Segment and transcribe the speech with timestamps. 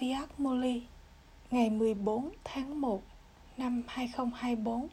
[0.00, 0.82] Saviat Moli
[1.50, 3.02] ngày 14 tháng 1
[3.56, 4.88] năm 2024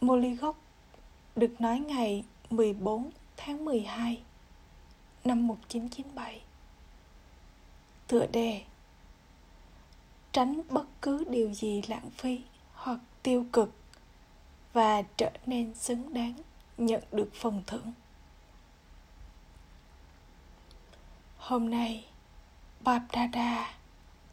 [0.00, 0.56] Moli gốc
[1.36, 4.22] được nói ngày 14 tháng 12
[5.24, 6.42] năm 1997
[8.06, 8.62] Tựa đề,
[10.32, 12.40] Tránh bất cứ điều gì lãng phí
[12.74, 13.72] hoặc tiêu cực
[14.72, 16.34] và trở nên xứng đáng
[16.78, 17.92] nhận được phần thưởng.
[21.36, 22.04] Hôm nay
[22.80, 23.75] Babdada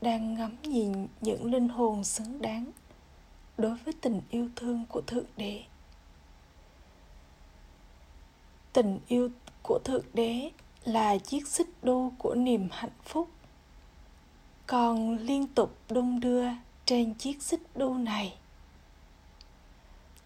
[0.03, 2.65] đang ngắm nhìn những linh hồn xứng đáng
[3.57, 5.63] đối với tình yêu thương của Thượng Đế.
[8.73, 9.29] Tình yêu
[9.61, 10.51] của Thượng Đế
[10.83, 13.29] là chiếc xích đu của niềm hạnh phúc.
[14.67, 16.47] Còn liên tục đung đưa
[16.85, 18.37] trên chiếc xích đu này.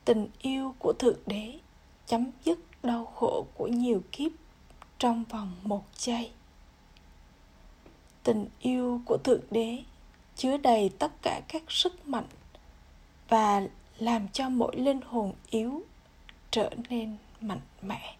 [0.05, 1.59] Tình yêu của Thượng Đế
[2.05, 4.31] chấm dứt đau khổ của nhiều kiếp
[4.99, 6.31] trong vòng một giây
[8.27, 9.83] tình yêu của thượng đế
[10.35, 12.27] chứa đầy tất cả các sức mạnh
[13.27, 13.61] và
[13.97, 15.83] làm cho mỗi linh hồn yếu
[16.51, 18.15] trở nên mạnh mẽ.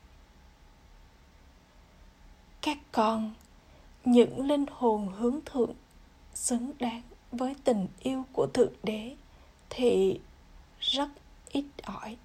[2.62, 3.34] Các con,
[4.06, 5.74] những linh hồn hướng thượng
[6.34, 9.16] xứng đáng với tình yêu của thượng đế
[9.70, 10.20] thì
[10.80, 11.10] rất
[11.52, 12.18] ít ỏi.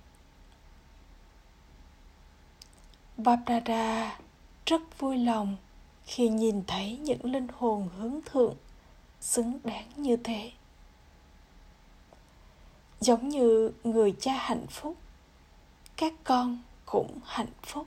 [3.17, 4.19] Babdada
[4.67, 5.57] rất vui lòng
[6.13, 8.55] khi nhìn thấy những linh hồn hướng thượng
[9.21, 10.53] xứng đáng như thế
[13.01, 14.97] giống như người cha hạnh phúc,
[15.97, 17.87] các con cũng hạnh phúc,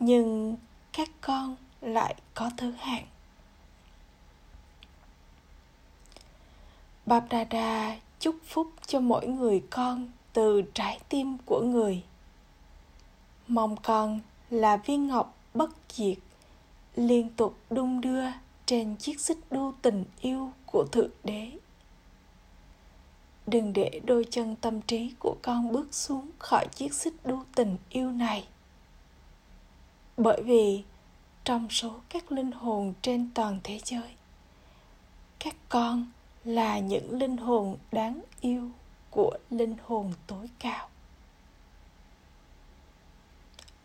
[0.00, 0.56] nhưng
[0.92, 3.06] các con lại có thứ hạng
[7.06, 12.02] Babdada chúc phúc cho mỗi người con từ trái tim của người.
[13.48, 16.18] Mong con là viên ngọc bất diệt
[16.96, 18.24] liên tục đung đưa
[18.66, 21.50] trên chiếc xích đu tình yêu của thượng đế.
[23.46, 27.76] Đừng để đôi chân tâm trí của con bước xuống khỏi chiếc xích đu tình
[27.88, 28.48] yêu này.
[30.16, 30.84] Bởi vì
[31.44, 34.10] trong số các linh hồn trên toàn thế giới,
[35.38, 36.06] các con
[36.44, 38.70] là những linh hồn đáng yêu
[39.10, 40.88] của linh hồn tối cao.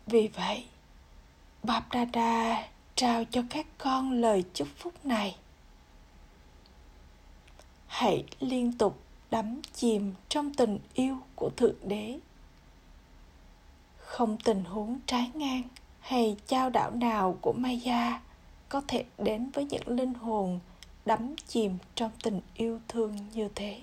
[0.07, 0.65] Vì vậy
[1.63, 2.67] Bapdada
[2.97, 5.35] trao cho các con lời chúc phúc này.
[7.87, 8.99] Hãy liên tục
[9.31, 12.19] đắm chìm trong tình yêu của thượng đế.
[13.97, 15.63] Không tình huống trái ngang
[15.99, 18.21] hay trao đảo nào của maya
[18.69, 20.59] có thể đến với những linh hồn
[21.05, 23.81] đắm chìm trong tình yêu thương như thế.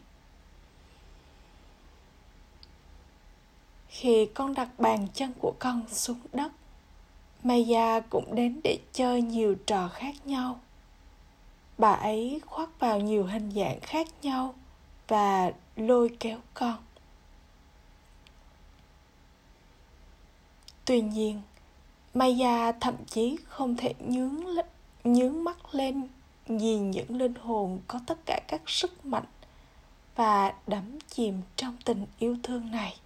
[3.89, 6.53] Khi con đặt bàn chân của con xuống đất
[7.45, 10.61] Maya cũng đến để chơi nhiều trò khác nhau.
[11.79, 14.55] Bà ấy khoác vào nhiều hình dạng khác nhau
[15.09, 16.77] và lôi kéo con.
[20.85, 21.43] Tuy nhiên,
[22.15, 24.45] Maya thậm chí không thể nhướng
[25.05, 26.09] nhướng mắt lên
[26.47, 29.25] nhìn những linh hồn có tất cả các sức mạnh
[30.17, 32.97] và đắm chìm trong tình yêu thương này.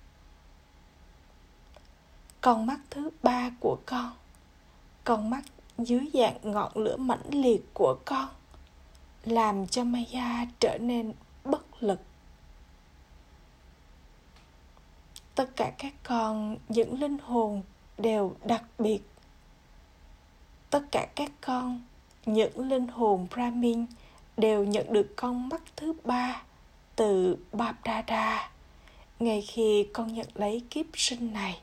[2.40, 4.12] Con mắt thứ ba của con
[5.08, 5.42] con mắt
[5.78, 8.28] dưới dạng ngọn lửa mãnh liệt của con
[9.24, 11.12] làm cho Maya trở nên
[11.44, 12.00] bất lực.
[15.34, 17.62] Tất cả các con, những linh hồn
[17.98, 19.00] đều đặc biệt.
[20.70, 21.82] Tất cả các con,
[22.26, 23.86] những linh hồn Brahmin
[24.36, 26.42] đều nhận được con mắt thứ ba
[26.96, 28.50] từ Babdada
[29.20, 31.60] ngay khi con nhận lấy kiếp sinh này.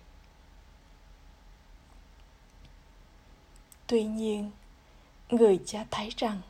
[3.87, 4.51] Tuy nhiên,
[5.29, 6.41] người cha thấy rằng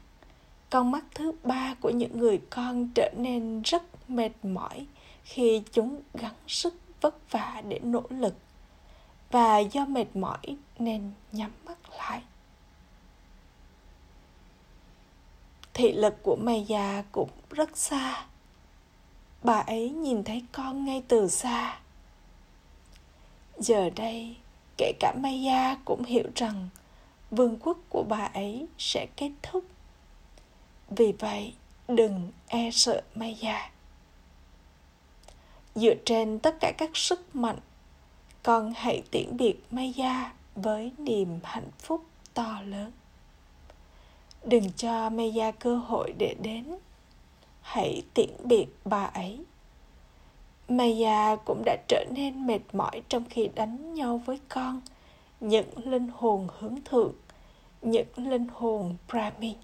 [0.69, 4.85] con mắt thứ ba của những người con trở nên rất mệt mỏi
[5.23, 8.35] khi chúng gắng sức vất vả để nỗ lực
[9.31, 12.22] và do mệt mỏi nên nhắm mắt lại.
[15.73, 18.26] Thị lực của mày già cũng rất xa.
[19.43, 21.79] Bà ấy nhìn thấy con ngay từ xa.
[23.58, 24.35] Giờ đây,
[24.78, 26.70] kể cả maya cũng hiểu rằng
[27.32, 29.64] vương quốc của bà ấy sẽ kết thúc.
[30.90, 31.54] Vì vậy,
[31.88, 33.72] đừng e sợ maya
[35.76, 37.60] dựa trên tất cả các sức mạnh,
[38.44, 42.92] con hãy tiễn biệt maya với niềm hạnh phúc to lớn.
[44.44, 46.76] Đừng cho maya cơ hội để đến.
[47.62, 49.40] Hãy tiễn biệt bà ấy.
[50.70, 54.82] Maya cũng đã trở nên mệt mỏi trong khi đánh nhau với con
[55.40, 57.14] những linh hồn hướng thượng
[57.85, 59.58] những linh hồn Brahmin.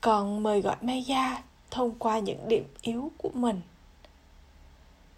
[0.00, 3.60] Còn mời gọi Maya thông qua những điểm yếu của mình.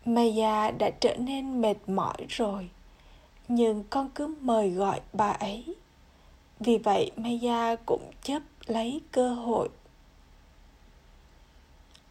[0.04, 2.70] Maya đã trở nên mệt mỏi rồi,
[3.48, 5.64] nhưng con cứ mời gọi bà ấy.
[6.60, 9.68] Vì vậy Maya cũng chấp lấy cơ hội.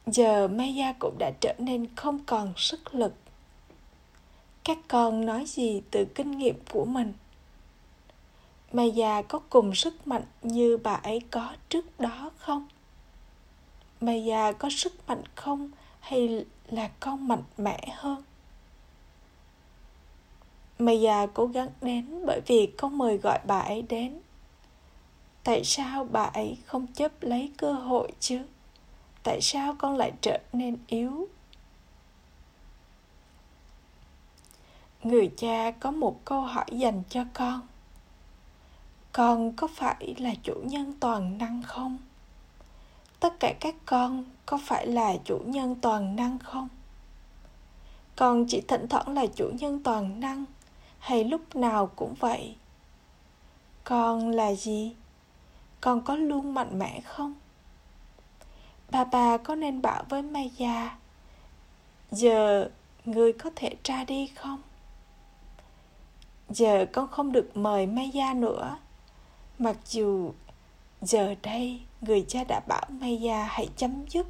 [0.05, 3.13] Giờ Maya cũng đã trở nên không còn sức lực.
[4.63, 7.13] Các con nói gì từ kinh nghiệm của mình?
[8.71, 12.67] Maya có cùng sức mạnh như bà ấy có trước đó không?
[14.01, 18.23] Maya có sức mạnh không hay là con mạnh mẽ hơn?
[20.79, 24.19] Maya cố gắng đến bởi vì con mời gọi bà ấy đến.
[25.43, 28.39] Tại sao bà ấy không chấp lấy cơ hội chứ?
[29.23, 31.27] Tại sao con lại trở nên yếu?
[35.03, 37.61] Người cha có một câu hỏi dành cho con.
[39.11, 41.97] Con có phải là chủ nhân toàn năng không?
[43.19, 46.67] Tất cả các con có phải là chủ nhân toàn năng không?
[48.15, 50.45] Con chỉ thỉnh thoảng là chủ nhân toàn năng
[50.99, 52.55] hay lúc nào cũng vậy?
[53.83, 54.95] Con là gì?
[55.81, 57.33] Con có luôn mạnh mẽ không?
[58.91, 60.97] Bà bà có nên bảo với maya,
[62.11, 62.69] giờ
[63.05, 64.61] người có thể ra đi không?
[66.53, 68.77] Giờ con không được mời maya nữa
[69.59, 70.31] Mặc dù
[71.01, 74.27] giờ đây người cha đã bảo Maya hãy chấm dứt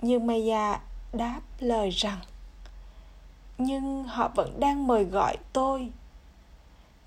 [0.00, 0.80] Nhưng Maya
[1.12, 2.18] đáp lời rằng
[3.58, 5.90] Nhưng họ vẫn đang mời gọi tôi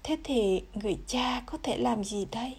[0.04, 2.58] Thế thì người cha có thể làm gì đây?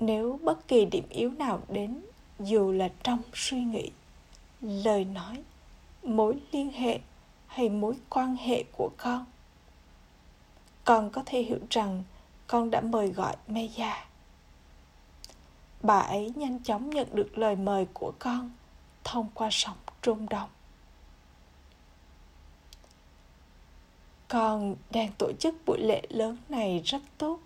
[0.00, 2.00] Nếu bất kỳ điểm yếu nào đến
[2.40, 3.90] Dù là trong suy nghĩ,
[4.60, 5.42] lời nói,
[6.02, 6.98] mối liên hệ
[7.46, 9.24] hay mối quan hệ của con
[10.88, 12.02] con có thể hiểu rằng
[12.46, 13.94] con đã mời gọi Meja.
[15.82, 18.50] Bà ấy nhanh chóng nhận được lời mời của con
[19.04, 20.48] thông qua sóng trung động.
[24.28, 27.38] Con đang tổ chức buổi lễ lớn này rất tốt.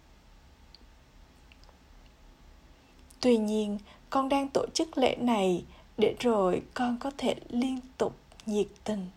[3.20, 3.78] Tuy nhiên,
[4.10, 5.64] con đang tổ chức lễ này
[5.98, 8.16] để rồi con có thể liên tục
[8.46, 9.10] nhiệt tình.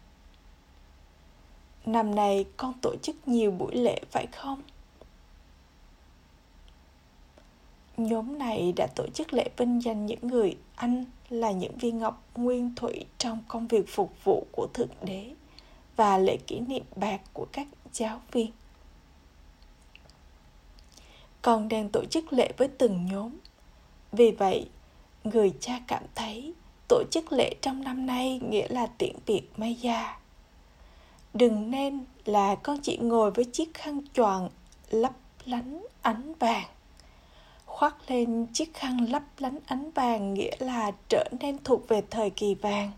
[1.86, 4.62] Năm nay con tổ chức nhiều buổi lễ phải không?
[7.98, 12.24] Nhóm này đã tổ chức lễ vinh danh những người anh là những viên ngọc
[12.36, 15.32] nguyên thủy trong công việc phục vụ của Thượng Đế
[15.96, 18.52] và lễ kỷ niệm bạc của các giáo viên.
[21.42, 23.38] Còn đang tổ chức lễ với từng nhóm.
[24.12, 24.70] Vì vậy,
[25.24, 26.54] người cha cảm thấy
[26.88, 30.18] tổ chức lễ trong năm nay nghĩa là tiễn biệt Maya.
[31.36, 34.50] Đừng nên là con chỉ ngồi với chiếc khăn choàng
[34.90, 35.14] lấp
[35.46, 36.68] lánh ánh vàng.
[37.66, 42.30] Khoác lên chiếc khăn lấp lánh ánh vàng nghĩa là trở nên thuộc về thời
[42.30, 42.92] kỳ vàng.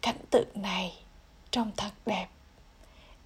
[0.00, 0.92] Cảnh tượng này
[1.50, 2.26] trông thật đẹp,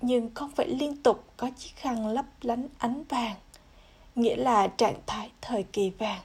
[0.03, 3.37] nhưng không phải liên tục có chiếc khăn lấp lánh ánh vàng,
[4.15, 6.21] nghĩa là trạng thái thời kỳ vàng.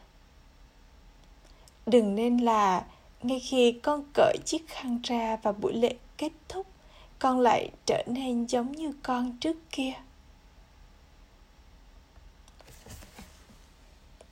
[1.85, 2.85] Đừng nên là
[3.23, 6.67] ngay khi con cởi chiếc khăn ra và buổi lễ kết thúc,
[7.19, 9.93] con lại trở nên giống như con trước kia.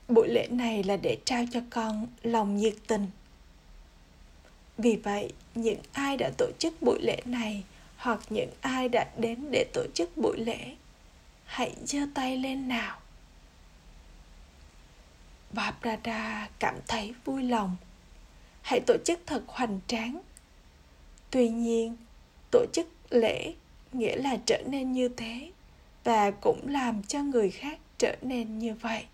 [0.08, 3.08] Buổi lễ này là để trao cho con lòng nhiệt tình.
[4.78, 7.64] Vì vậy, những ai đã tổ chức buổi lễ này
[7.98, 10.76] hoặc những ai đã đến để tổ chức buổi lễ,
[11.46, 13.00] hãy giơ tay lên nào.
[15.52, 17.76] Và Prada cảm thấy vui lòng
[18.64, 20.22] hãy tổ chức thật hoành tráng.
[21.32, 21.98] Tuy nhiên,
[22.52, 23.54] tổ chức lễ
[23.92, 25.52] nghĩa là trở nên như thế
[26.04, 29.06] và cũng làm cho người khác trở nên như vậy.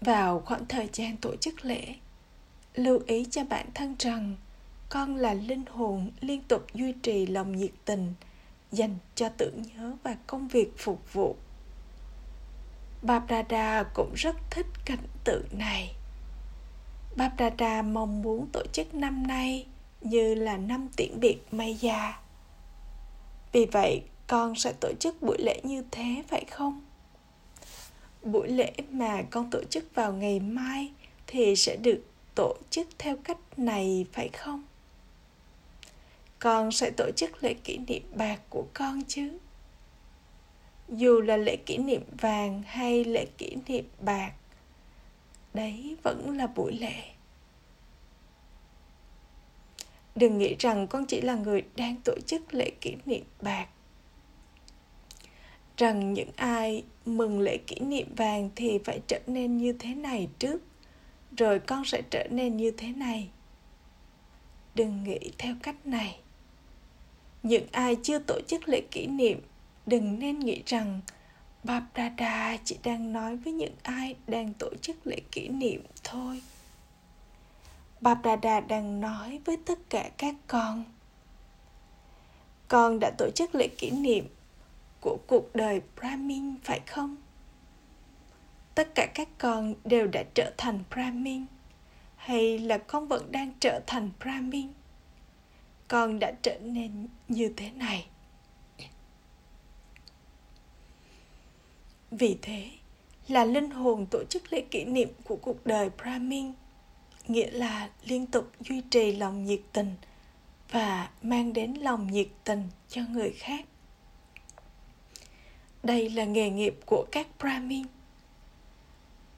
[0.00, 1.94] Vào khoảng thời gian tổ chức lễ,
[2.74, 4.36] lưu ý cho bản thân rằng
[4.88, 8.14] con là linh hồn liên tục duy trì lòng nhiệt tình
[8.72, 11.36] dành cho tưởng nhớ và công việc phục vụ.
[13.02, 15.94] Babrada cũng rất thích cảnh tượng này.
[17.16, 19.66] Babrada mong muốn tổ chức năm nay
[20.00, 22.20] như là năm tiễn biệt Maya.
[23.52, 26.80] Vì vậy, con sẽ tổ chức buổi lễ như thế phải không?
[28.22, 30.92] buổi lễ mà con tổ chức vào ngày mai
[31.26, 32.04] thì sẽ được
[32.34, 34.64] tổ chức theo cách này phải không
[36.38, 39.38] con sẽ tổ chức lễ kỷ niệm bạc của con chứ
[40.90, 44.32] dù là lễ kỷ niệm vàng hay lễ kỷ niệm bạc,
[45.54, 47.02] đấy vẫn là buổi lễ.
[50.14, 53.66] Đừng nghĩ rằng con chỉ là người đang tổ chức lễ kỷ niệm bạc.
[55.76, 60.28] Rằng những ai mừng lễ kỷ niệm vàng thì phải trở nên như thế này
[60.38, 60.62] trước,
[61.36, 63.28] rồi con sẽ trở nên như thế này.
[64.74, 66.20] Đừng nghĩ theo cách này.
[67.42, 69.40] Những ai chưa tổ chức lễ kỷ niệm
[69.86, 71.00] đừng nên nghĩ rằng
[71.64, 76.42] Babrada chỉ đang nói với những ai đang tổ chức lễ kỷ niệm thôi.
[78.00, 80.84] Babrada đang nói với tất cả các con.
[82.68, 84.26] Con đã tổ chức lễ kỷ niệm
[85.00, 87.16] của cuộc đời Brahmin, phải không?
[88.74, 91.46] Tất cả các con đều đã trở thành Brahmin,
[92.16, 94.68] hay là con vẫn đang trở thành Brahmin?
[95.88, 98.06] Con đã trở nên như thế này.
[102.10, 102.70] Vì thế,
[103.28, 106.52] là linh hồn tổ chức lễ kỷ niệm của cuộc đời Brahmin,
[107.28, 109.94] nghĩa là liên tục duy trì lòng nhiệt tình
[110.70, 113.64] và mang đến lòng nhiệt tình cho người khác.
[115.82, 117.86] Đây là nghề nghiệp của các Brahmin.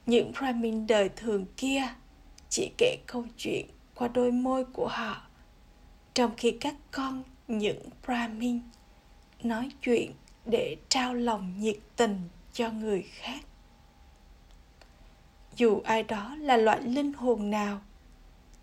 [0.05, 1.83] Những Brahmin đời thường kia
[2.49, 3.65] chỉ kể câu chuyện
[3.95, 5.21] qua đôi môi của họ,
[6.13, 8.59] trong khi các con những Brahmin
[9.43, 10.11] nói chuyện
[10.45, 12.21] để trao lòng nhiệt tình
[12.53, 13.39] cho người khác.
[15.55, 17.81] Dù ai đó là loại linh hồn nào,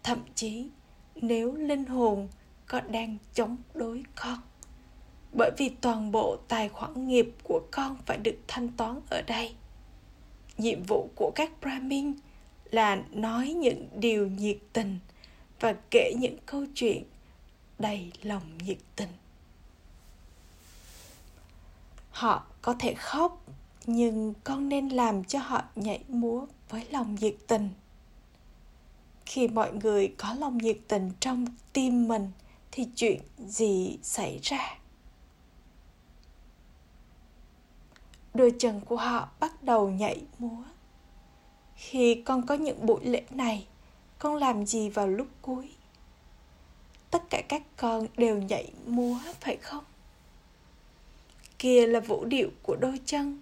[0.03, 0.69] thậm chí
[1.15, 2.29] nếu linh hồn
[2.67, 4.39] có đang chống đối con,
[5.33, 9.55] bởi vì toàn bộ tài khoản nghiệp của con phải được thanh toán ở đây,
[10.59, 12.13] nhiệm vụ của các brahmin
[12.71, 14.99] là nói những điều nhiệt tình
[15.61, 17.05] và kể những câu chuyện
[17.79, 19.09] đầy lòng nhiệt tình.
[22.11, 23.43] Họ có thể khóc
[23.87, 27.69] nhưng con nên làm cho họ nhảy múa với lòng nhiệt tình.
[29.27, 32.31] Khi mọi người có lòng nhiệt tình trong tim mình,
[32.73, 34.79] thì chuyện gì xảy ra?
[38.35, 40.63] Đôi chân của họ bắt đầu nhảy múa.
[41.77, 43.67] Khi con có những buổi lễ này,
[44.19, 45.71] con làm gì vào lúc cuối?
[47.11, 49.85] Tất cả các con đều nhảy múa, phải không?
[51.59, 53.41] Kia là vũ điệu của đôi chân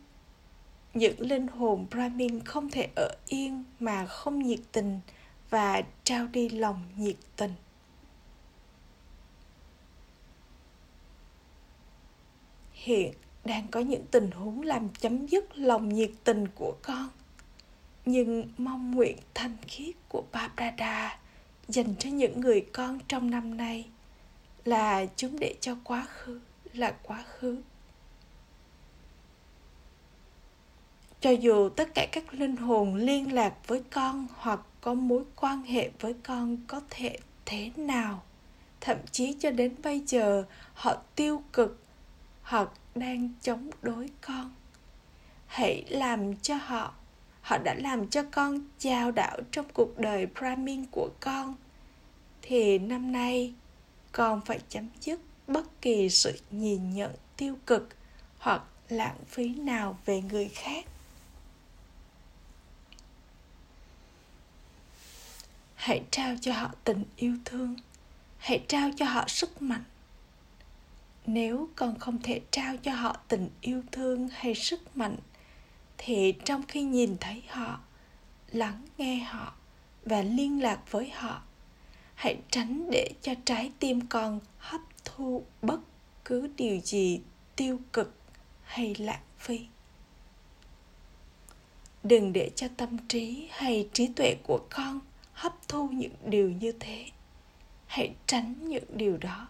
[0.98, 5.00] những linh hồn Brahmin không thể ở yên mà không nhiệt tình
[5.50, 7.52] và trao đi lòng nhiệt tình.
[12.72, 13.12] Hiện
[13.44, 17.08] đang có những tình huống làm chấm dứt lòng nhiệt tình của con.
[18.06, 21.18] Nhưng mong nguyện thanh khiết của Babrada
[21.68, 23.88] dành cho những người con trong năm nay
[24.64, 26.40] là chúng để cho quá khứ
[26.72, 27.62] là quá khứ
[31.20, 35.62] cho dù tất cả các linh hồn liên lạc với con hoặc có mối quan
[35.62, 38.22] hệ với con có thể thế nào,
[38.80, 40.44] thậm chí cho đến bây giờ
[40.74, 41.82] họ tiêu cực
[42.42, 44.54] hoặc đang chống đối con.
[45.46, 46.94] Hãy làm cho họ
[47.40, 51.54] họ đã làm cho con chao đảo trong cuộc đời brahmin của con.
[52.42, 53.54] Thì năm nay,
[54.12, 57.88] con phải chấm dứt bất kỳ sự nhìn nhận tiêu cực
[58.38, 60.84] hoặc lãng phí nào về người khác.
[65.78, 67.76] Hãy trao cho họ tình yêu thương.
[68.38, 69.84] Hãy trao cho họ sức mạnh.
[71.26, 75.16] Nếu còn không thể trao cho họ tình yêu thương hay sức mạnh,
[75.98, 77.80] thì trong khi nhìn thấy họ,
[78.52, 79.52] lắng nghe họ
[80.04, 81.42] và liên lạc với họ,
[82.14, 85.80] hãy tránh để cho trái tim con hấp thu bất
[86.24, 87.20] cứ điều gì
[87.56, 88.14] tiêu cực
[88.62, 89.66] hay lãng phí.
[92.02, 95.00] Đừng để cho tâm trí hay trí tuệ của con
[95.38, 97.06] hấp thu những điều như thế.
[97.86, 99.48] Hãy tránh những điều đó.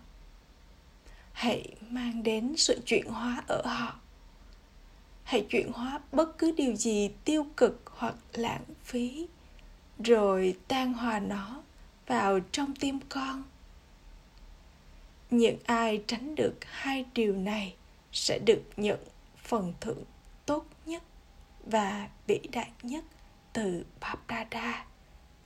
[1.33, 4.01] Hãy mang đến sự chuyển hóa ở họ.
[5.25, 9.27] Hãy chuyển hóa bất cứ điều gì tiêu cực hoặc lãng phí,
[10.05, 11.63] rồi tan hòa nó
[12.07, 13.43] vào trong tim con.
[15.31, 17.75] Những ai tránh được hai điều này
[18.13, 18.99] sẽ được nhận
[19.43, 20.05] phần thưởng
[20.47, 21.03] tốt nhất
[21.67, 23.05] và vĩ đại nhất
[23.53, 24.87] từ Babrada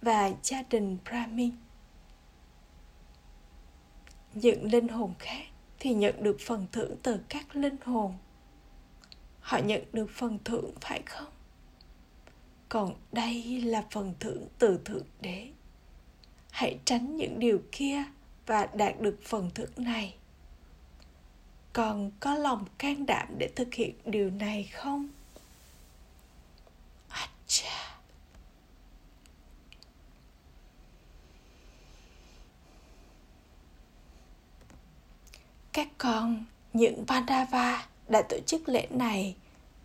[0.02, 1.52] và gia đình Brahmin.
[4.34, 5.44] Những linh hồn khác
[5.78, 8.14] thì nhận được phần thưởng từ các linh hồn.
[9.40, 11.32] Họ nhận được phần thưởng phải không?
[12.68, 15.48] Còn đây là phần thưởng từ Thượng Đế.
[16.50, 18.04] Hãy tránh những điều kia
[18.46, 20.14] và đạt được phần thưởng này.
[21.72, 25.08] Còn có lòng can đảm để thực hiện điều này không?
[27.08, 27.92] Acha
[35.72, 39.36] các con, những Pandava đã tổ chức lễ này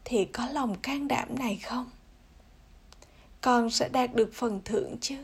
[0.06, 1.90] thì có lòng can đảm này không?
[3.42, 5.18] Con sẽ đạt được phần thưởng chứ?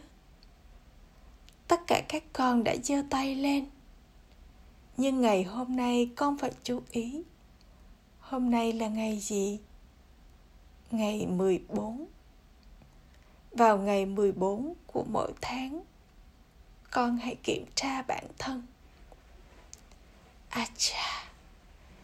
[1.68, 3.66] Tất cả các con đã giơ tay lên.
[4.98, 7.24] Nhưng ngày hôm nay con phải chú ý.
[8.20, 9.60] Hôm nay là ngày gì?
[10.92, 12.06] Ngày 14
[13.52, 15.84] vào ngày 14 của mỗi tháng,
[16.92, 18.62] con hãy kiểm tra bản thân
[20.54, 21.24] à cha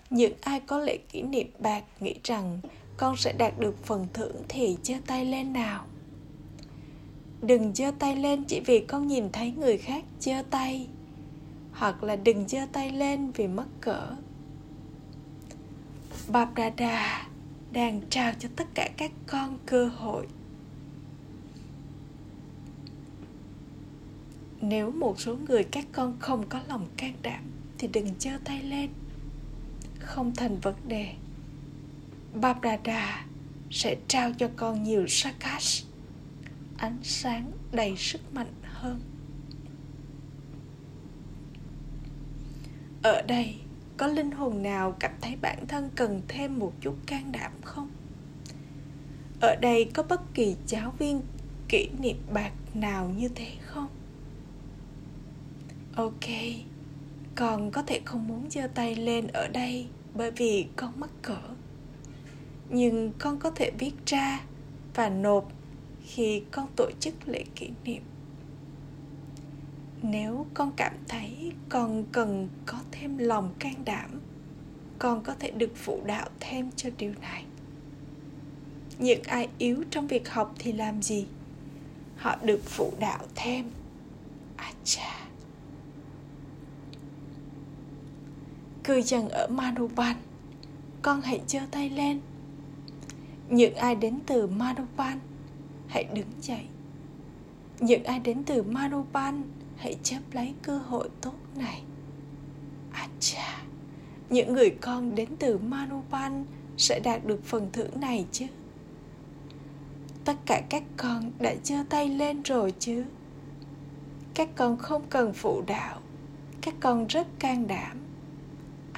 [0.10, 2.60] những ai có lễ kỷ niệm bạc nghĩ rằng
[2.98, 5.86] con sẽ đạt được phần thưởng thì giơ tay lên nào.
[7.42, 10.88] Đừng giơ tay lên chỉ vì con nhìn thấy người khác giơ tay,
[11.72, 14.16] hoặc là đừng giơ tay lên vì mất cỡ.
[16.28, 17.28] Bap Dada
[17.72, 20.28] đang trao cho tất cả các con cơ hội.
[24.62, 28.64] Nếu một số người các con không có lòng can đảm thì đừng giơ tay
[28.64, 28.90] lên.
[30.00, 31.14] Không thành vấn đề.
[32.34, 32.58] Bap
[33.72, 35.90] sẽ trao cho con nhiều Sakash
[36.78, 39.00] ánh sáng đầy sức mạnh hơn.
[43.04, 43.56] Ở đây,
[43.98, 47.90] có linh hồn nào cảm thấy bản thân cần thêm một chút can đảm không?
[49.42, 51.22] Ở đây có bất kỳ giáo viên
[51.70, 53.88] kỷ niệm bạc nào như thế không?
[55.96, 56.30] Ok
[57.36, 61.40] con có thể không muốn giơ tay lên ở đây bởi vì con mắc cỡ.
[62.70, 64.42] Nhưng con có thể viết ra
[64.96, 65.52] và nộp
[66.06, 68.02] khi con tổ chức lễ kỷ niệm.
[70.02, 74.22] Nếu con cảm thấy con cần có thêm lòng can đảm,
[75.00, 77.44] con có thể được phụ đạo thêm cho điều này.
[78.98, 81.28] Những ai yếu trong việc học thì làm gì?
[82.18, 83.66] Họ được phụ đạo thêm.
[84.56, 85.19] À chà
[88.90, 90.16] cư dân ở Manuban
[91.02, 92.20] con hãy giơ tay lên.
[93.50, 95.20] Những ai đến từ Manuban
[95.88, 96.66] hãy đứng dậy.
[97.80, 99.44] Những ai đến từ Manuban
[99.78, 101.82] hãy chấp lấy cơ hội tốt này.
[102.92, 103.62] À cha
[104.30, 106.46] những người con đến từ Manuban
[106.78, 108.46] sẽ đạt được phần thưởng này chứ?
[110.26, 113.06] Tất cả các con đã giơ tay lên rồi chứ?
[114.34, 116.00] Các con không cần phụ đạo,
[116.62, 118.09] các con rất can đảm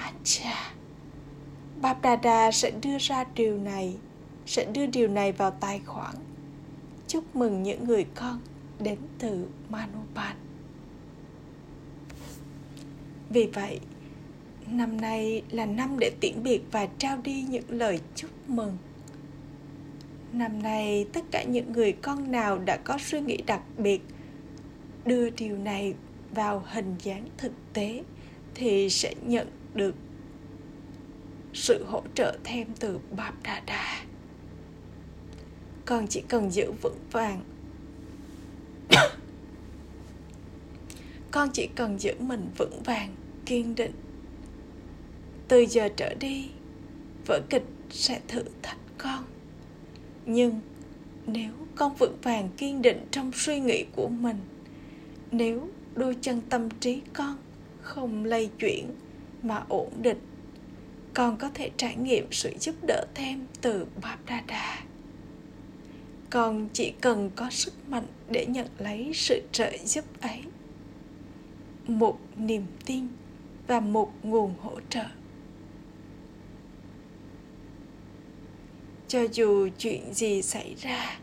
[0.01, 0.73] à cha
[1.81, 1.97] Bap
[2.53, 3.95] sẽ đưa ra điều này
[4.45, 6.15] sẽ đưa điều này vào tài khoản
[7.07, 8.39] chúc mừng những người con
[8.79, 10.35] đến từ Manupan.
[13.33, 13.79] vì vậy,
[14.67, 18.77] năm nay là năm để tiễn biệt và trao đi những lời chúc mừng.
[20.33, 24.01] Năm nay, tất cả những người con nào đã có suy nghĩ đặc biệt
[25.05, 25.93] đưa điều này
[26.31, 28.03] vào hình dáng thực tế
[28.55, 29.95] thì sẽ nhận được
[31.53, 34.03] sự hỗ trợ thêm từ Bap Đà.
[35.85, 37.41] Con chỉ cần giữ vững vàng.
[41.31, 43.91] Con chỉ cần giữ mình vững vàng, kiên định.
[45.47, 46.49] Từ giờ trở đi,
[47.25, 49.23] vở kịch sẽ thử thách con.
[50.25, 50.61] Nhưng
[51.25, 54.37] nếu con vững vàng, kiên định trong suy nghĩ của mình,
[55.31, 57.37] nếu đôi chân tâm trí con
[57.81, 58.95] không lay chuyển
[59.43, 60.17] mà ổn định
[61.13, 64.83] con có thể trải nghiệm sự giúp đỡ thêm từ Bapdada.
[66.29, 70.41] Con chỉ cần có sức mạnh để nhận lấy sự trợ giúp ấy.
[71.87, 73.07] Một niềm tin
[73.67, 75.05] và một nguồn hỗ trợ
[79.07, 81.19] cho dù chuyện gì xảy ra,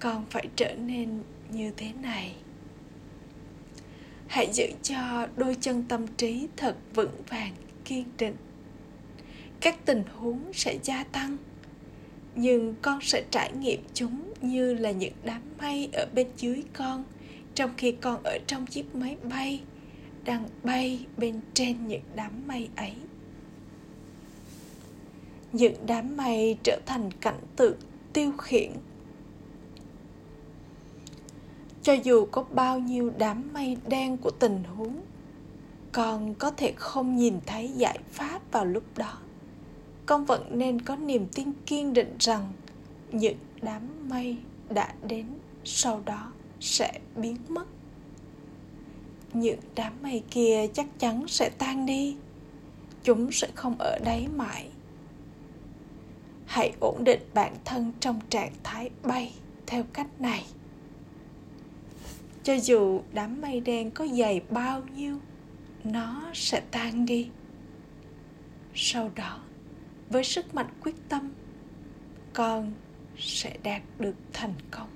[0.00, 2.34] con phải trở nên như thế này
[4.32, 8.36] hãy giữ cho đôi chân tâm trí thật vững vàng, kiên định.
[9.60, 11.36] Các tình huống sẽ gia tăng,
[12.34, 17.04] nhưng con sẽ trải nghiệm chúng như là những đám mây ở bên dưới con.
[17.54, 19.60] Trong khi con ở trong chiếc máy bay,
[20.24, 22.92] đang bay bên trên những đám mây ấy.
[25.52, 27.76] Những đám mây trở thành cảnh tượng
[28.12, 28.70] tiêu khiển
[31.82, 34.96] cho dù có bao nhiêu đám mây đen của tình huống,
[35.92, 39.18] con có thể không nhìn thấy giải pháp vào lúc đó.
[40.06, 42.52] Con vẫn nên có niềm tin kiên định rằng
[43.12, 44.36] những đám mây
[44.70, 45.26] đã đến,
[45.64, 47.66] sau đó sẽ biến mất.
[49.32, 52.16] Những đám mây kia chắc chắn sẽ tan đi.
[53.02, 54.68] Chúng sẽ không ở đấy mãi.
[56.46, 59.34] Hãy ổn định bản thân trong trạng thái bay
[59.66, 60.46] theo cách này
[62.42, 65.18] cho dù đám mây đen có dày bao nhiêu,
[65.84, 67.30] nó sẽ tan đi.
[68.74, 69.40] Sau đó,
[70.10, 71.32] với sức mạnh quyết tâm,
[72.32, 72.72] con
[73.18, 74.88] sẽ đạt được thành công.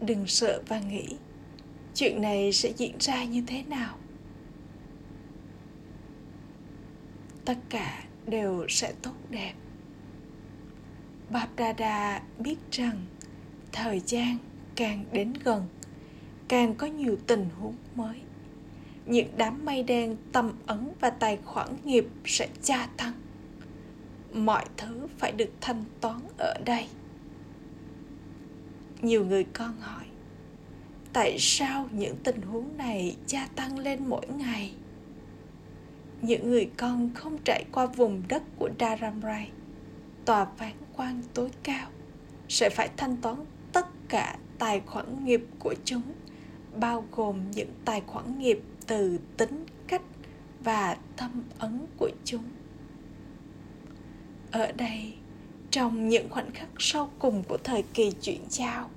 [0.00, 1.16] Đừng sợ và nghĩ
[1.94, 3.98] chuyện này sẽ diễn ra như thế nào.
[7.44, 9.54] Tất cả đều sẽ tốt đẹp.
[11.30, 13.06] Bapdada biết rằng
[13.72, 14.38] thời gian
[14.82, 15.66] càng đến gần
[16.48, 18.20] càng có nhiều tình huống mới.
[19.06, 23.12] Những đám mây đen tâm ấn và tài khoản nghiệp sẽ gia tăng.
[24.34, 26.86] Mọi thứ phải được thanh toán ở đây.
[29.02, 30.04] Nhiều người con hỏi
[31.12, 34.74] tại sao những tình huống này gia tăng lên mỗi ngày?
[36.22, 39.50] Những người con không trải qua vùng đất của Dharamrai,
[40.24, 41.88] tòa phán quan tối cao,
[42.48, 43.36] sẽ phải thanh toán
[43.72, 46.02] tất cả tài khoản nghiệp của chúng,
[46.80, 50.02] bao gồm những tài khoản nghiệp từ tính cách
[50.64, 52.42] và tâm ấn của chúng.
[54.50, 55.14] Ở đây,
[55.70, 58.90] trong những khoảnh khắc sau cùng của thời kỳ chuyển giao,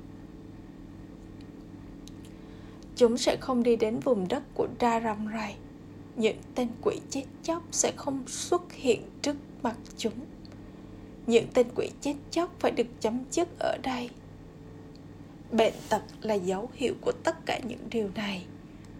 [2.95, 5.55] chúng sẽ không đi đến vùng đất của Dharamrai
[6.15, 10.13] những tên quỷ chết chóc sẽ không xuất hiện trước mặt chúng.
[11.27, 14.09] Những tên quỷ chết chóc phải được chấm dứt ở đây
[15.51, 18.45] bệnh tật là dấu hiệu của tất cả những điều này.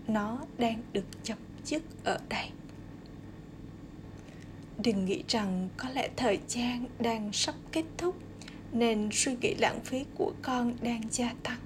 [0.08, 2.50] Nó đang được chấm dứt ở đây.
[4.78, 8.16] Đừng nghĩ rằng có lẽ thời gian đang sắp kết thúc,
[8.72, 11.60] nên suy nghĩ lãng phí của con đang gia tăng.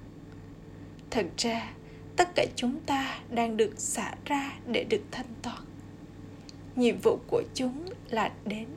[1.10, 1.74] Thật ra,
[2.16, 5.64] tất cả chúng ta đang được xả ra để được thanh toán.
[6.76, 8.68] Nhiệm vụ của chúng là đến,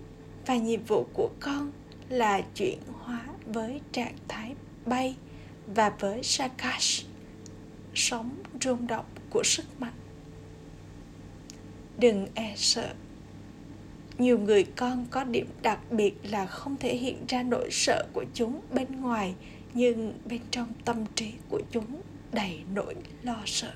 [0.47, 1.73] và nhiệm vụ của con
[2.09, 4.55] là chuyển hóa với trạng thái
[4.87, 5.17] bay
[5.67, 7.07] và với sakash,
[7.95, 9.95] sống rung động của sức mạnh.
[11.99, 12.95] Đừng e sợ.
[14.19, 18.25] Nhiều người con có điểm đặc biệt là không thể hiện ra nỗi sợ của
[18.35, 19.35] chúng bên ngoài,
[19.75, 23.73] nhưng bên trong tâm trí của chúng đầy nỗi lo sợ.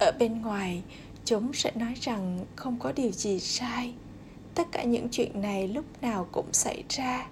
[0.00, 0.82] Ở bên ngoài,
[1.24, 3.94] chúng sẽ nói rằng không có điều gì sai.
[4.54, 7.28] Tất cả những chuyện này lúc nào cũng xảy ra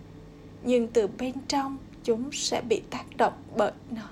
[0.62, 4.08] nhưng từ bên trong, chúng sẽ bị tác động bởi nó.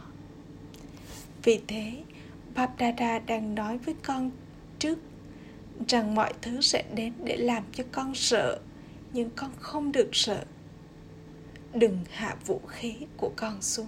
[1.43, 2.03] Vì thế
[2.55, 4.31] Babdada đang nói với con
[4.79, 4.99] trước
[5.89, 8.61] rằng mọi thứ sẽ đến để làm cho con sợ,
[9.13, 10.45] nhưng con không được sợ.
[11.75, 13.87] Đừng hạ vũ khí của con xuống.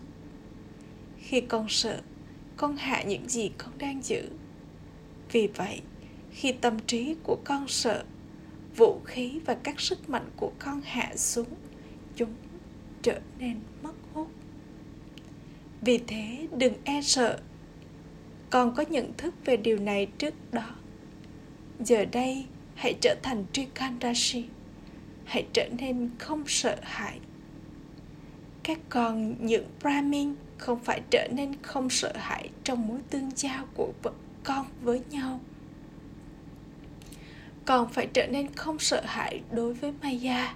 [1.18, 2.00] Khi con sợ,
[2.56, 4.28] con hạ những gì con đang giữ.
[5.32, 5.80] Vì vậy,
[6.30, 8.04] khi tâm trí của con sợ,
[8.76, 11.48] vũ khí và các sức mạnh của con hạ xuống,
[12.16, 12.34] chúng
[13.02, 14.28] trở nên mất hút.
[15.80, 17.38] Vì thế đừng e sợ.
[18.50, 20.70] Con có nhận thức về điều này trước đó.
[21.80, 24.44] Giờ đây, hãy trở thành trikandashi.
[25.24, 27.20] Hãy trở nên không sợ hãi.
[28.62, 33.66] Các con những brahmin không phải trở nên không sợ hãi trong mối tương giao
[33.74, 34.12] của vợ
[34.44, 35.40] con với nhau.
[37.64, 40.54] Còn phải trở nên không sợ hãi đối với Maya.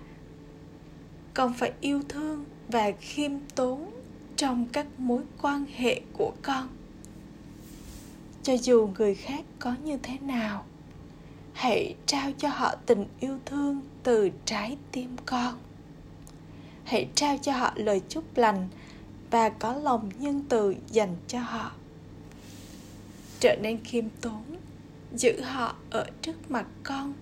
[1.34, 3.90] Con phải yêu thương và khiêm tốn
[4.36, 6.68] trong các mối quan hệ của con.
[8.42, 10.64] Cho dù người khác có như thế nào,
[11.52, 15.54] hãy trao cho họ tình yêu thương từ trái tim con.
[16.84, 18.68] Hãy trao cho họ lời chúc lành
[19.30, 21.72] và có lòng nhân từ dành cho họ.
[23.40, 24.42] Trở nên khiêm tốn
[25.16, 27.14] giữ họ ở trước mặt con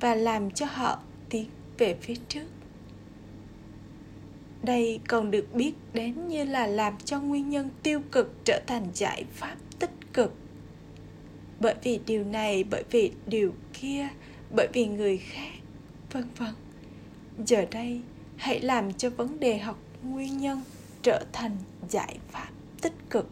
[0.00, 2.46] và làm cho họ tiến về phía trước
[4.62, 8.86] đây còn được biết đến như là làm cho nguyên nhân tiêu cực trở thành
[8.94, 10.34] giải pháp tích cực.
[11.60, 14.08] Bởi vì điều này, bởi vì điều kia,
[14.56, 15.52] bởi vì người khác,
[16.12, 16.54] vân vân.
[17.46, 18.00] Giờ đây,
[18.36, 20.62] hãy làm cho vấn đề học nguyên nhân
[21.02, 21.56] trở thành
[21.88, 22.48] giải pháp
[22.82, 23.26] tích cực.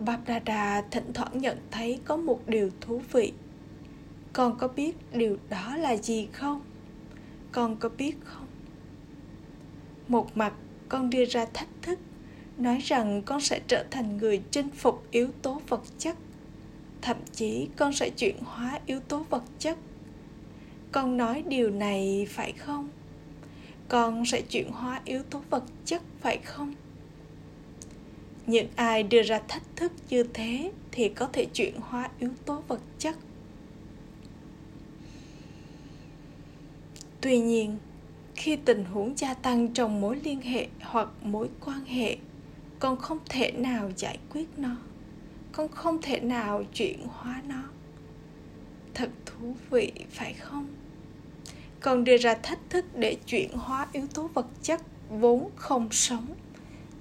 [0.00, 3.32] Babdada thỉnh thoảng nhận thấy có một điều thú vị.
[4.32, 6.60] Con có biết điều đó là gì không?
[7.52, 8.46] Con có biết không?
[10.08, 10.52] Một mặt
[10.88, 11.98] con đưa ra thách thức,
[12.58, 16.16] nói rằng con sẽ trở thành người chinh phục yếu tố vật chất.
[17.02, 19.78] Thậm chí con sẽ chuyển hóa yếu tố vật chất.
[20.92, 22.88] Con nói điều này phải không?
[23.88, 26.74] Con sẽ chuyển hóa yếu tố vật chất phải không?
[28.50, 32.62] Những ai đưa ra thách thức như thế thì có thể chuyển hóa yếu tố
[32.68, 33.16] vật chất.
[37.20, 37.78] Tuy nhiên,
[38.34, 42.16] khi tình huống gia tăng trong mối liên hệ hoặc mối quan hệ,
[42.78, 44.76] con không thể nào giải quyết nó.
[45.52, 47.62] Con không thể nào chuyển hóa nó.
[48.94, 50.66] Thật thú vị, phải không?
[51.80, 56.26] Con đưa ra thách thức để chuyển hóa yếu tố vật chất vốn không sống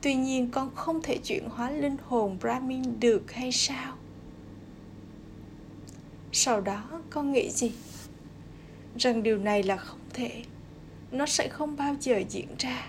[0.02, 3.96] tuy nhiên, con không thể chuyển hóa linh hồn brahmin được hay sao?
[6.32, 7.72] Sau đó, con nghĩ gì?
[8.98, 10.44] Rằng điều này là không thể.
[11.12, 12.88] Nó sẽ không bao giờ diễn ra.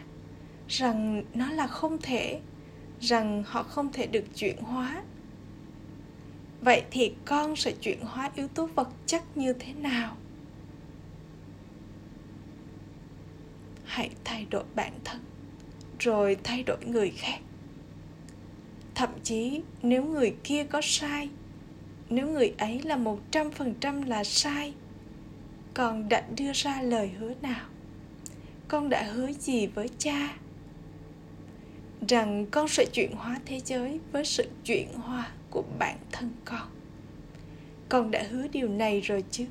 [0.69, 2.41] Rằng nó là không thể.
[3.01, 5.03] Rằng họ không thể được chuyển hóa.
[6.61, 10.17] Vậy thì con sẽ chuyển hóa yếu tố vật chất như thế nào?
[13.85, 15.21] Hãy thay đổi bản thân
[16.01, 17.39] rồi thay đổi người khác.
[18.95, 21.29] Thậm chí, nếu người kia có sai,
[22.11, 24.75] nếu người ấy là một trăm phần trăm là sai,
[25.75, 27.67] con đã đưa ra lời hứa nào?
[28.69, 30.35] Con đã hứa gì với cha?
[32.09, 36.69] Rằng con sẽ chuyển hóa thế giới với sự chuyển hóa của bản thân con.
[37.89, 39.47] Con đã hứa điều này rồi chứ?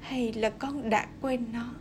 [0.00, 1.74] Hay là con đã quên nó?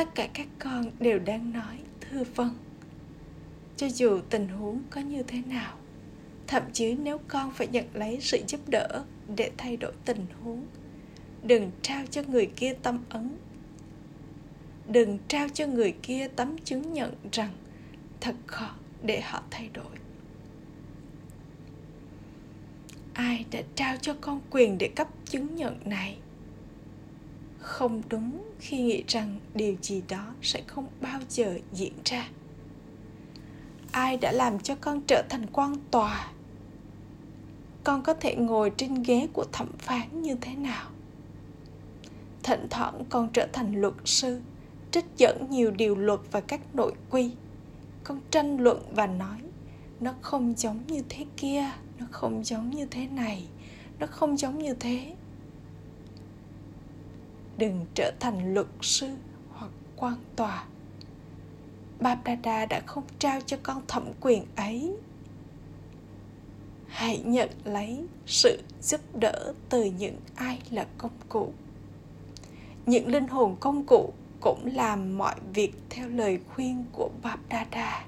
[0.00, 2.54] Tất cả các con đều đang nói, thưa vâng
[3.76, 5.76] cho dù tình huống có như thế nào,
[6.46, 9.04] thậm chí nếu con phải nhận lấy sự giúp đỡ
[9.36, 10.66] để thay đổi tình huống,
[11.42, 13.36] đừng trao cho người kia tâm ấn.
[14.88, 17.52] Đừng trao cho người kia tấm chứng nhận rằng
[18.20, 19.96] thật khó để họ thay đổi.
[23.12, 26.18] Ai đã trao cho con quyền để cấp chứng nhận này?
[27.60, 32.28] Không đúng khi nghĩ rằng điều gì đó sẽ không bao giờ diễn ra.
[33.92, 36.30] Ai đã làm cho con trở thành quan tòa?
[37.84, 40.90] Con có thể ngồi trên ghế của thẩm phán như thế nào?
[42.42, 44.40] Thỉnh thoảng con trở thành luật sư,
[44.90, 47.30] trích dẫn nhiều điều luật và các nội quy.
[48.04, 49.38] Con tranh luận và nói,
[50.00, 51.64] nó không giống như thế kia,
[51.98, 53.48] nó không giống như thế này,
[53.98, 55.14] nó không giống như thế
[57.60, 59.08] đừng trở thành luật sư
[59.52, 60.64] hoặc quan tòa.
[62.00, 64.94] Babdada đã không trao cho con thẩm quyền ấy.
[66.88, 71.52] Hãy nhận lấy sự giúp đỡ từ những ai là công cụ.
[72.86, 78.06] Những linh hồn công cụ cũng làm mọi việc theo lời khuyên của Babdada.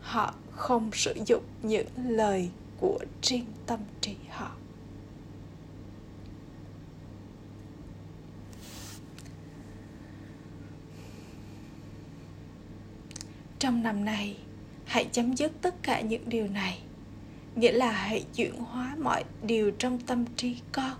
[0.00, 4.50] Họ không sử dụng những lời của riêng tâm trí họ.
[13.60, 14.36] Trong năm nay,
[14.84, 16.78] hãy chấm dứt tất cả những điều này.
[17.56, 20.96] Nghĩa là hãy chuyển hóa mọi điều trong tâm trí con.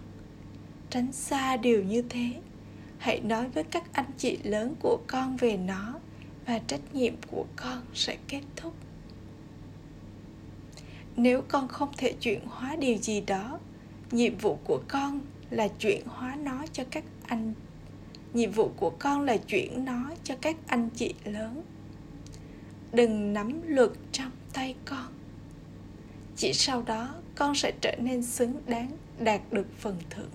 [0.90, 2.28] Tránh xa điều như thế,
[2.98, 5.94] hãy nói với các anh chị lớn của con về nó
[6.46, 8.74] và trách nhiệm của con sẽ kết thúc.
[11.16, 13.58] Nếu con không thể chuyển hóa điều gì đó,
[14.10, 15.20] nhiệm vụ của con
[15.50, 17.54] là chuyển hóa nó cho các anh,
[18.34, 21.62] nhiệm vụ của con là chuyển nó cho các anh chị lớn
[22.92, 25.06] đừng nắm luật trong tay con
[26.36, 30.30] chỉ sau đó con sẽ trở nên xứng đáng đạt được phần thưởng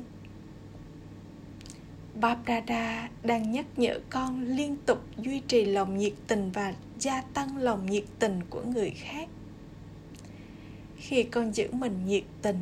[2.20, 7.58] Babrada đang nhắc nhở con liên tục duy trì lòng nhiệt tình và gia tăng
[7.58, 9.30] lòng nhiệt tình của người khác.
[10.98, 12.60] Khi con giữ mình nhiệt tình,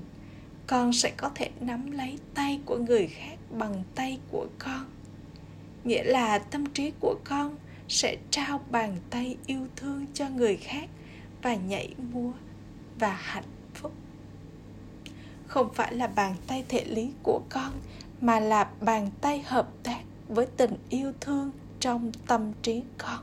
[0.67, 4.85] con sẽ có thể nắm lấy tay của người khác bằng tay của con.
[5.83, 7.55] Nghĩa là tâm trí của con
[7.87, 10.89] sẽ trao bàn tay yêu thương cho người khác
[11.41, 12.31] và nhảy múa
[12.99, 13.91] và hạnh phúc.
[15.47, 17.71] Không phải là bàn tay thể lý của con,
[18.21, 23.19] mà là bàn tay hợp tác với tình yêu thương trong tâm trí con.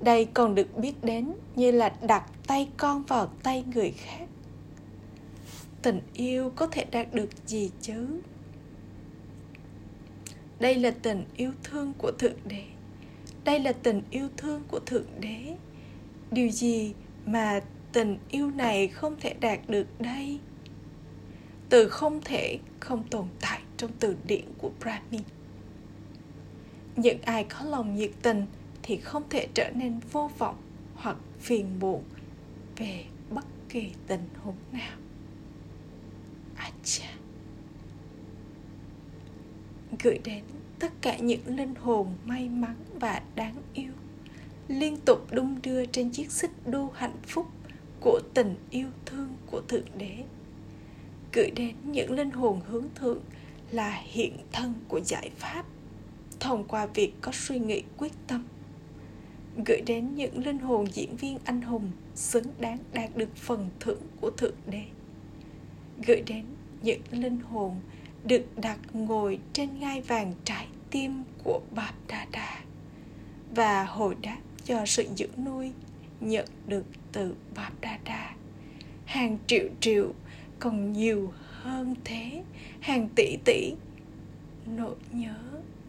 [0.00, 4.26] Đây còn được biết đến như là đặt tay con vào tay người khác.
[5.82, 8.20] Tình yêu có thể đạt được gì chứ?
[10.60, 12.64] Đây là tình yêu thương của thượng đế.
[13.44, 15.56] Đây là tình yêu thương của thượng đế.
[16.30, 16.94] Điều gì
[17.26, 17.60] mà
[17.92, 20.38] tình yêu này không thể đạt được đây?
[21.68, 25.22] Từ không thể không tồn tại trong từ điển của brahmin.
[26.96, 28.46] Những ai có lòng nhiệt tình
[28.82, 30.56] thì không thể trở nên vô vọng
[30.94, 32.02] hoặc phiền muộn
[32.76, 34.96] về bất kỳ tình huống nào.
[36.56, 37.15] Acha
[40.02, 40.44] gửi đến
[40.78, 43.92] tất cả những linh hồn may mắn và đáng yêu.
[44.68, 47.46] Liên tục đung đưa trên chiếc xích đu hạnh phúc
[48.00, 50.24] của tình yêu thương của thượng đế.
[51.32, 53.20] Gửi đến những linh hồn hướng thượng
[53.70, 55.66] là hiện thân của giải pháp,
[56.40, 58.44] thông qua việc có suy nghĩ quyết tâm.
[59.66, 64.02] Gửi đến những linh hồn diễn viên anh hùng xứng đáng đạt được phần thưởng
[64.20, 64.82] của thượng đế.
[66.06, 66.44] Gửi đến
[66.82, 67.74] những linh hồn
[68.26, 72.60] được đặt ngồi trên ngai vàng trái tim của Bà Đà Đà
[73.54, 75.72] và hồi đáp cho sự dưỡng nuôi,
[76.20, 78.36] nhận được từ Bà Đà Đà
[79.06, 80.12] hàng triệu triệu,
[80.58, 82.42] còn nhiều hơn thế.
[82.80, 83.74] Hàng tỷ tỷ,
[84.66, 85.36] nỗi nhớ,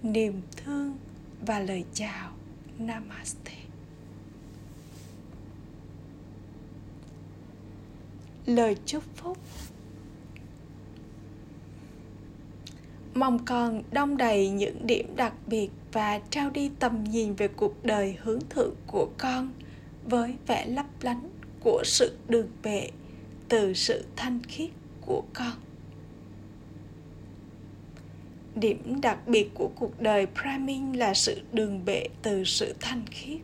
[0.03, 0.97] niềm thương
[1.45, 2.31] và lời chào.
[2.79, 3.53] Namaste.
[8.45, 9.37] Lời chúc phúc
[13.19, 17.83] mong con đông đầy những điểm đặc biệt và trao đi tầm nhìn về cuộc
[17.83, 19.51] đời hướng thượng của con
[20.03, 22.89] với vẻ lấp lánh của sự đường bệ
[23.49, 24.69] từ sự thanh khiết
[25.01, 25.53] của con.
[28.55, 33.39] Điểm đặc biệt của cuộc đời Brahmin là sự đường bệ từ sự thanh khiết,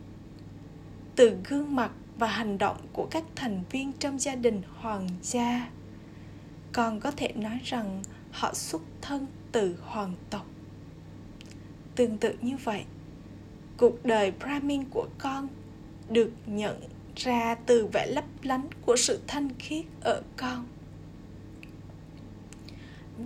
[1.16, 5.68] từ gương mặt và hành động của các thành viên trong gia đình hoàng gia.
[6.72, 10.46] Con có thể nói rằng họ xuất thân từ hoàng tộc
[11.96, 12.84] tương tự như vậy,
[13.76, 15.48] cuộc đời brahmin của con
[16.08, 16.80] được nhận
[17.16, 20.66] ra từ vẻ lấp lánh của sự thanh khiết ở con.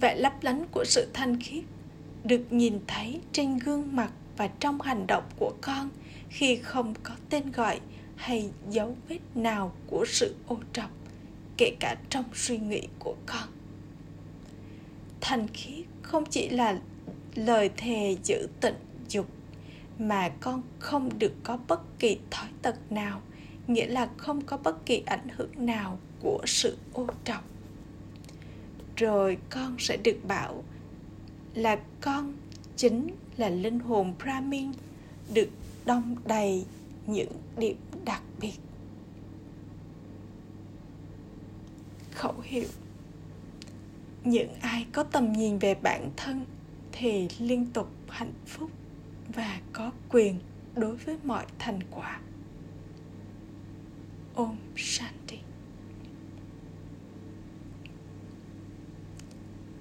[0.01, 1.65] Vẻ lấp lánh của sự thanh khiết
[2.25, 5.91] được nhìn thấy trên gương mặt và trong hành động của con
[6.29, 7.81] khi không có tên gọi
[8.17, 10.91] hay dấu vết nào của sự ô trọc,
[11.57, 13.58] kể cả trong suy nghĩ của con
[15.21, 16.81] thanh khiết không chỉ là
[17.35, 18.75] lời thề giữ tịnh
[19.09, 19.27] dục,
[19.99, 23.21] mà con không được có bất kỳ thói tật nào,
[23.67, 27.45] nghĩa là không có bất kỳ ảnh hưởng nào của sự ô trọc.
[28.97, 30.65] Rồi con sẽ được bảo
[31.55, 32.35] là con
[32.77, 34.73] chính là linh hồn brahmin,
[35.35, 35.49] được
[35.87, 36.65] đong đầy
[37.07, 38.59] những điểm đặc biệt.
[42.15, 42.69] Khẩu hiệu
[44.29, 46.45] những ai có tầm nhìn về bản thân
[46.93, 48.71] thì liên tục hạnh phúc
[49.35, 50.39] và có quyền
[50.77, 52.21] đối với mọi thành quả.
[54.35, 55.39] Om shanti.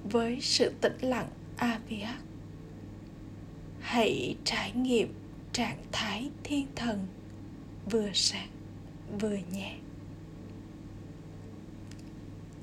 [0.04, 2.22] Với sự tĩnh lặng aviak
[3.80, 5.14] hãy trải nghiệm
[5.52, 7.08] trạng thái thiên thần
[7.92, 8.50] vừa sáng,
[9.20, 9.78] vừa nhẹ.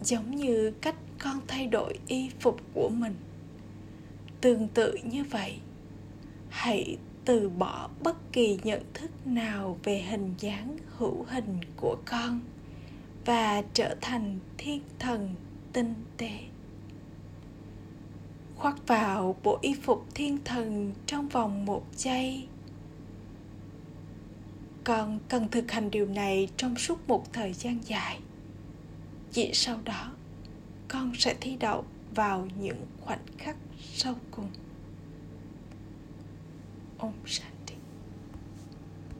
[0.03, 3.15] Giống như cách con thay đổi y phục của mình.
[4.41, 5.59] Tương tự như vậy,
[6.49, 12.41] hãy từ bỏ bất kỳ nhận thức nào về hình dáng hữu hình của con
[13.25, 15.35] và trở thành thiên thần
[15.73, 16.39] tinh tế.
[18.57, 22.47] Khoác vào bộ y phục thiên thần trong vòng một giây.
[24.85, 28.21] Con cần thực hành điều này trong suốt một thời gian dài.
[29.33, 30.13] Chỉ sau đó
[30.95, 33.57] con sẽ thi đậu vào những khoảnh khắc
[33.95, 34.49] sau cùng.
[36.99, 37.54] Ôm sạch